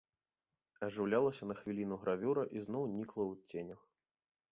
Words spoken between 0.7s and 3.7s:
Ажыўлялася на хвіліну гравюра і зноў нікла ў